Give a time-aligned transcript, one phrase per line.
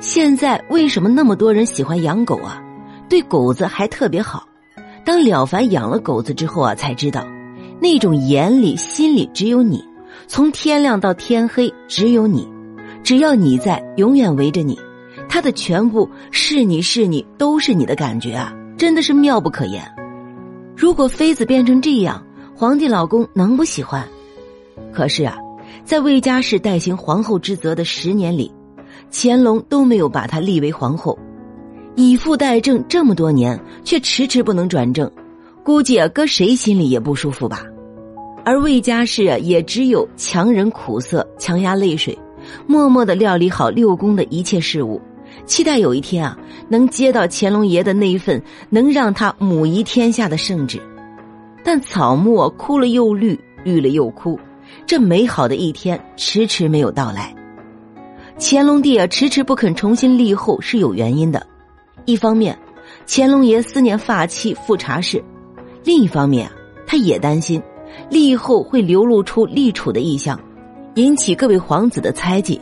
[0.00, 2.62] 现在为什么那么多人喜欢养狗啊？
[3.06, 4.48] 对狗子还特别好。
[5.04, 7.26] 当了凡养了狗子之后啊，才知道，
[7.78, 9.84] 那种眼里心里只有你，
[10.26, 12.48] 从天亮到天黑只有你，
[13.02, 14.78] 只要你在，永远围着你，
[15.28, 19.82] 他的全部是你是你都是你的感觉啊，真的是妙不可言。
[20.74, 22.24] 如果妃子变成这样，
[22.56, 24.08] 皇帝老公能不喜欢？
[24.94, 25.36] 可是啊，
[25.84, 28.50] 在魏家氏代行皇后之责的十年里，
[29.10, 31.18] 乾隆都没有把她立为皇后。
[31.96, 35.10] 以父代政这么多年，却迟迟不能转正，
[35.64, 37.62] 估计啊，搁谁心里也不舒服吧。
[38.44, 42.16] 而魏家氏啊，也只有强忍苦涩，强压泪水，
[42.66, 45.00] 默默的料理好六宫的一切事务，
[45.44, 48.40] 期待有一天啊，能接到乾隆爷的那一份
[48.70, 50.80] 能让他母仪天下的圣旨。
[51.62, 54.38] 但草木枯了又绿，绿了又枯，
[54.86, 57.34] 这美好的一天迟迟没有到来。
[58.42, 61.46] 乾隆帝啊，迟迟不肯重新立后是有原因的。
[62.06, 62.58] 一方面，
[63.06, 65.22] 乾隆爷思念发妻富察氏；
[65.84, 66.50] 另一方面，
[66.86, 67.62] 他也担心
[68.08, 70.40] 立后会流露出立储的意向，
[70.94, 72.58] 引起各位皇子的猜忌。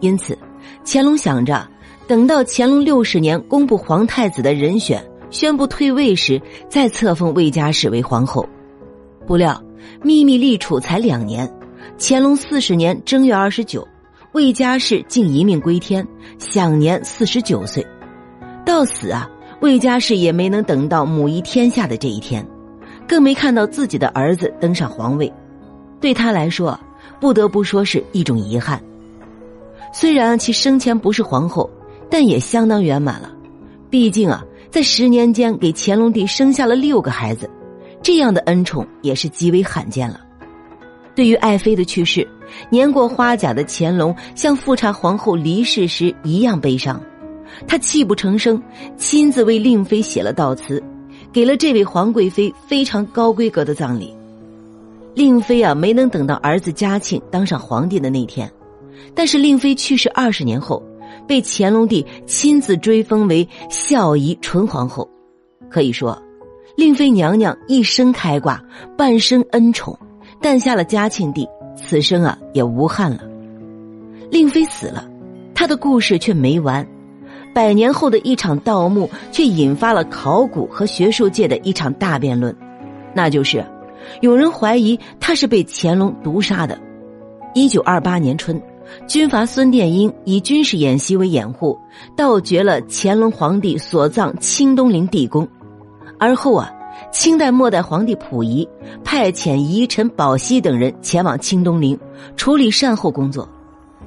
[0.00, 0.38] 因此，
[0.84, 1.66] 乾隆想着
[2.06, 8.46] 等到乾隆六十年公布皇太子的人选，宣布退位时，再册封魏家氏为皇后。
[9.26, 9.58] 不料，
[10.02, 11.50] 秘密立储才两年，
[11.98, 13.88] 乾隆四十年正月二十九，
[14.34, 16.04] 魏家氏竟一命归天，
[16.40, 17.86] 享年四十九岁。
[18.66, 22.44] 到死啊，魏家氏也没能等到母仪天下的这一天，
[23.06, 25.32] 更没看到自己的儿子登上皇位，
[26.00, 26.76] 对他来说，
[27.20, 28.82] 不得不说是一种遗憾。
[29.92, 31.70] 虽然其生前不是皇后，
[32.10, 33.30] 但也相当圆满了。
[33.88, 37.48] 毕竟啊，在十年间给乾隆帝生下了六个孩子，
[38.02, 40.20] 这样的恩宠也是极为罕见了。
[41.14, 42.26] 对于爱妃的去世，
[42.70, 47.00] 年过花甲的乾隆像富察皇后离世时一样悲伤。
[47.66, 48.60] 他泣不成声，
[48.96, 50.82] 亲自为令妃写了悼词，
[51.32, 54.14] 给了这位皇贵妃非常高规格的葬礼。
[55.14, 58.50] 令妃啊，没能等到儿子嘉庆当上皇帝的那天，
[59.14, 60.82] 但是令妃去世二十年后，
[61.28, 65.08] 被乾隆帝亲自追封为孝仪纯皇后。
[65.70, 66.20] 可以说，
[66.76, 68.60] 令妃娘娘一生开挂，
[68.98, 69.96] 半生恩宠，
[70.40, 71.46] 诞下了嘉庆帝，
[71.76, 73.20] 此生啊也无憾了。
[74.30, 75.06] 令妃死了，
[75.54, 76.86] 她的故事却没完。
[77.54, 82.54] 百年后的一场盗墓，却引发了考古和学术界的一场大辩论，
[83.14, 83.64] 那就是，
[84.20, 86.76] 有人怀疑他是被乾隆毒杀的。
[87.54, 88.60] 一九二八年春，
[89.06, 91.78] 军阀孙殿英以军事演习为掩护，
[92.16, 95.46] 盗掘了乾隆皇帝所葬清东陵地宫，
[96.18, 96.72] 而后啊，
[97.12, 98.68] 清代末代皇帝溥仪
[99.04, 101.98] 派遣遗臣宝熙等人前往清东陵
[102.36, 103.48] 处理善后工作。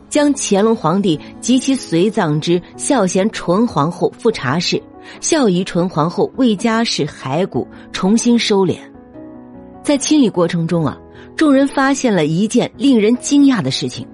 [0.09, 4.81] 将乾隆皇帝及其随葬之孝贤纯皇后富察氏、
[5.19, 8.77] 孝仪纯皇后魏家氏骸骨重新收敛，
[9.83, 10.97] 在清理过程中啊，
[11.35, 14.07] 众人发现了一件令人惊讶的事情。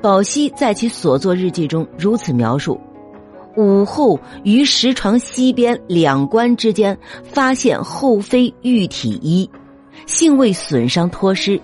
[0.00, 2.80] 宝熙在其所作日记中如此描述：
[3.56, 9.48] 午后于石床西边两关之间发现后妃玉体衣，
[10.06, 11.60] 幸未损伤脱失，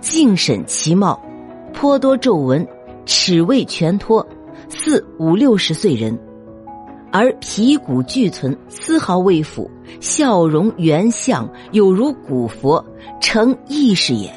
[0.00, 1.20] 静审其貌，
[1.72, 2.66] 颇多皱纹。
[3.06, 4.24] 齿未全脱，
[4.68, 6.16] 似五六十岁人，
[7.10, 9.68] 而皮骨俱存，丝毫未腐，
[10.00, 12.84] 笑容圆相，有如古佛，
[13.20, 14.30] 成意识也。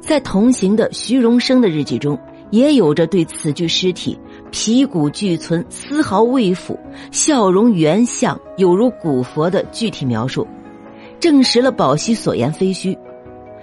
[0.00, 2.18] 在同行的徐荣生的日记中，
[2.50, 4.18] 也有着对此具尸体
[4.60, 6.76] 皮骨俱存，丝毫未腐，
[7.12, 10.44] 笑容原相，有如古佛的具体描述，
[11.20, 12.98] 证实了宝熙所言非虚。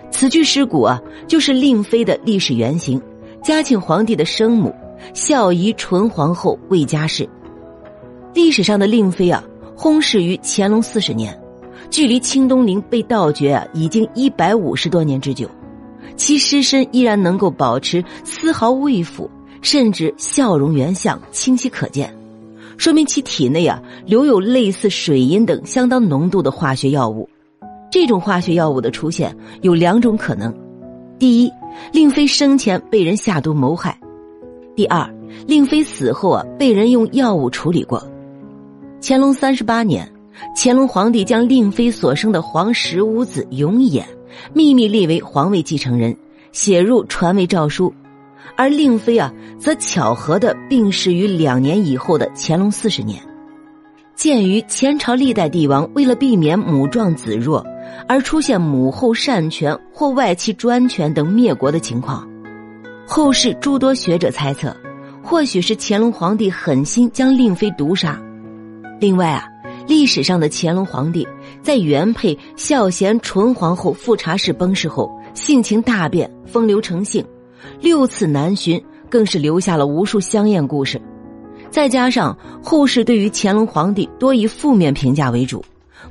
[0.10, 3.00] 此具尸骨啊，就是令妃的历史原型。
[3.44, 4.74] 嘉庆皇帝的生母，
[5.14, 7.28] 孝仪纯皇后魏佳氏。
[8.34, 9.44] 历史上的令妃啊，
[9.76, 11.38] 薨逝于乾隆四十年，
[11.90, 15.46] 距离清东陵被盗掘啊，已经一百五十多年之久，
[16.16, 19.30] 其尸身依然能够保持丝毫未腐，
[19.66, 22.16] 甚至笑容原相清晰可见，
[22.78, 27.28] 说明其体内啊留有类似水银等相当浓度的化学药物。
[27.90, 30.54] 这种化学药物的出现有两种可能。
[31.18, 31.52] 第一，
[31.92, 33.92] 令妃生前被人下毒谋害；
[34.76, 35.12] 第二，
[35.48, 38.08] 令妃死后啊，被人用药物处理过。
[39.02, 40.08] 乾隆三十八年，
[40.56, 44.04] 乾隆皇帝将令妃所生的皇十五子永琰
[44.54, 46.16] 秘密立为皇位继承人，
[46.52, 47.92] 写入传位诏书；
[48.56, 53.22] 而令妃啊，则巧合的病逝于两年以后的乾隆四十年。
[54.16, 57.66] 鉴于前朝历代帝王为了避免母壮子弱。
[58.08, 62.28] 而出现母后擅权或外戚专权等灭国的情况，
[63.08, 64.76] 后世诸多学者猜测，
[65.24, 68.20] 或许是乾隆皇帝狠心将令妃毒杀。
[69.00, 69.46] 另外啊，
[69.88, 71.28] 历史上的乾隆皇帝
[71.62, 77.26] 在原配孝贤纯皇后富察氏崩逝后，性情大变，风流成性，
[77.80, 81.02] 六次南巡，更是留下了无数香艳故事。
[81.70, 85.64] 再加上后世对于乾隆皇帝多以负面评价为主，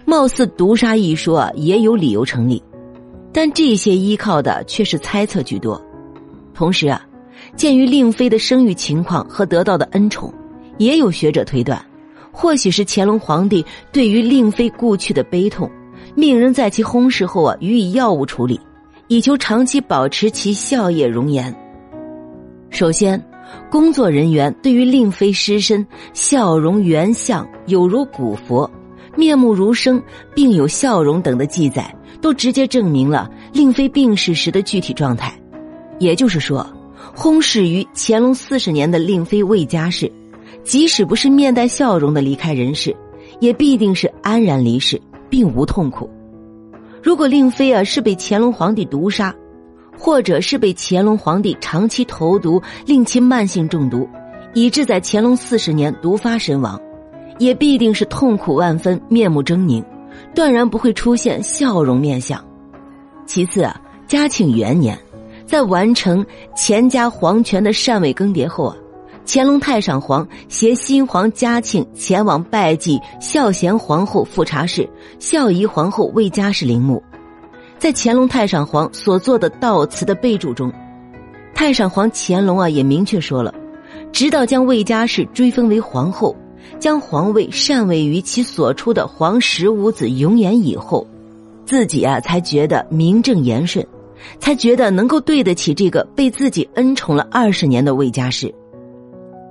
[0.04, 2.62] 貌似毒杀一说也有理由成立，
[3.32, 5.80] 但这些依靠的却是猜测居多。
[6.52, 7.00] 同时啊，
[7.56, 10.32] 鉴于令妃的生育情况和得到的恩宠，
[10.76, 11.82] 也有学者推断，
[12.30, 15.70] 或许是乾隆皇帝对于令妃故去的悲痛，
[16.14, 18.60] 命人在其薨逝后啊予以药物处理，
[19.14, 21.54] 以求长期保持其笑靥容颜。
[22.70, 23.22] 首先。
[23.70, 28.68] 工作人员对于令妃尸身笑容原相，有如古佛，
[29.16, 30.02] 面目如生，
[30.34, 35.32] 并有笑容等的记载，都直接证明了令妃病逝时的具体状态。
[36.00, 36.66] 也就是说，
[37.14, 40.10] 薨逝于乾隆四十年的令妃魏佳氏，
[40.64, 42.96] 即使不是面带笑容的离开人世，
[43.40, 46.10] 也必定是安然离世，并无痛苦。
[47.04, 49.32] 如果令妃啊是被乾隆皇帝毒杀。
[49.96, 54.08] 或者是被乾隆皇帝长期投毒，令其慢性中毒，
[54.52, 56.78] 以致在乾隆四十年毒发身亡，
[57.38, 59.84] 也必定是痛苦万分，面目狰狞，
[60.34, 62.44] 断然不会出现笑容面相。
[63.24, 64.98] 其次啊，嘉庆元年，
[65.46, 66.26] 在完成
[66.56, 68.76] 乾家皇权的禅位更迭后啊，
[69.26, 74.88] 乾隆太上皇携新皇嘉庆前往拜祭孝贤皇后富察氏、
[75.18, 77.02] 孝仪皇后魏佳氏陵墓。
[77.78, 80.70] 在乾隆太上皇所做的悼词的备注中，
[81.54, 83.52] 太上皇乾隆啊也明确说了，
[84.12, 86.36] 直到将魏佳氏追封为皇后，
[86.78, 91.06] 将皇位禅位于其所出的皇十五子永琰以后，
[91.64, 93.84] 自己啊才觉得名正言顺，
[94.38, 98.54] 才觉得能够对得起这个被自己恩宠了二十年的魏佳氏。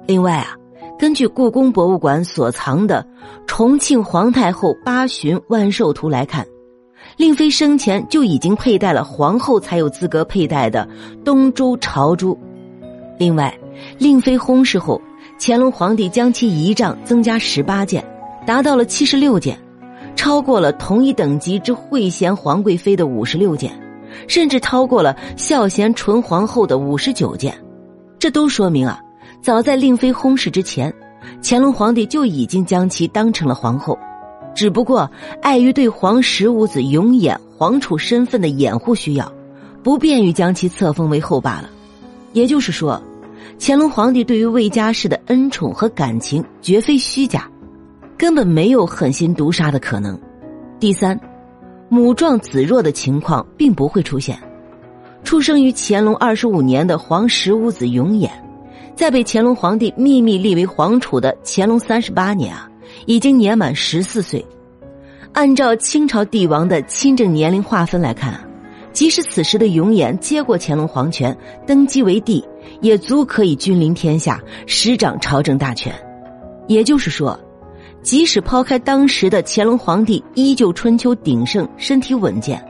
[0.06, 0.56] 另外啊，
[1.00, 3.06] 根据故宫博物馆所藏的
[3.48, 6.46] 《重庆皇太后八旬万寿图》来看。
[7.18, 10.88] 令妃生前就已经佩戴了皇后才有资格佩戴的
[11.24, 12.38] 东珠朝珠。
[13.20, 13.56] 另外，
[14.00, 15.00] 令妃薨逝后，
[15.40, 18.04] 乾隆皇帝将其仪仗增加十八件，
[18.48, 19.60] 达到了七十六件，
[20.16, 23.72] 超过了同一等级之惠贤皇贵妃的五十六件，
[24.28, 27.56] 甚至超过了孝贤纯皇后的五十九件。
[28.18, 29.00] 这都说明啊，
[29.44, 30.92] 早在令妃薨逝之前，
[31.44, 34.00] 乾隆皇帝就已经将其当成了皇后。
[34.56, 35.10] 只不过
[35.42, 39.30] 碍于对皇十五子永琰皇储身份的掩护需要，
[39.84, 41.69] 不便于将其册封为后罢了。
[42.31, 43.04] 也就是说，
[43.60, 47.46] 乾隆皇帝对于魏佳氏的恩宠和感情绝非虚假，
[48.18, 50.18] 根本没有狠心毒杀的可能。
[50.80, 51.19] 第三，
[51.89, 54.39] 母壮子弱的情况并不会出现。
[55.25, 58.30] 出生于乾隆二十五年的皇十五子永琰，
[58.95, 62.69] 在被乾隆皇帝秘密立为皇储的乾隆三十八年啊。
[63.06, 64.45] 已经年满十四岁，
[65.34, 68.40] 按照清朝帝王的亲政年龄划分来看，
[68.94, 71.36] 即使此时的永琰接过乾隆皇权，
[71.66, 72.42] 登基为帝，
[72.81, 75.94] 也足可以君临天下，执掌朝政大权。
[76.68, 77.38] 也就是说，
[78.01, 82.63] 即使抛开当时的乾隆皇帝依旧春秋鼎盛，身体稳健，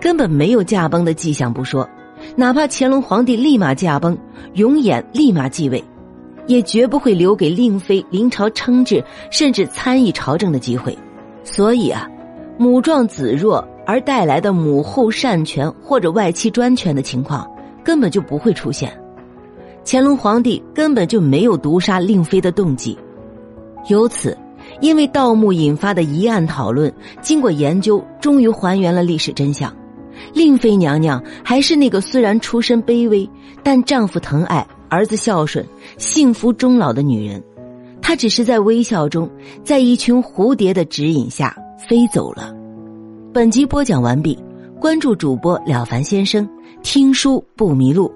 [0.00, 1.88] 根本没有驾崩的迹象不说，
[2.36, 4.16] 哪怕乾隆皇帝立马驾崩，
[4.54, 5.82] 永琰立马继位。
[6.46, 10.96] 也绝不会留给令妃临朝称制，甚至参与朝政的机会。
[11.44, 12.08] 所以啊，
[12.56, 17.46] 母壮子弱而带来的母后擅权或者外戚专权的情况，
[17.84, 18.90] 根本就不会出现。
[19.84, 22.98] 乾隆皇帝根本就没有毒杀令妃的动机。
[23.88, 24.34] 由此，
[24.80, 26.90] 因为盗墓引发的疑案讨论，
[27.20, 29.70] 经过研究，终于还原了历史真相。
[30.32, 33.28] 令妃娘娘还是那个虽然出身卑微，
[33.62, 34.66] 但丈夫疼爱。
[34.90, 35.62] 儿子孝顺、
[35.98, 37.44] 幸福终老的女人，
[38.00, 39.30] 她只是在微笑中，
[39.62, 41.54] 在一群蝴蝶的指引下
[41.86, 42.54] 飞走了。
[43.30, 44.38] 本集播讲完毕，
[44.80, 46.48] 关注主播了凡先生，
[46.82, 48.10] 听书不迷路。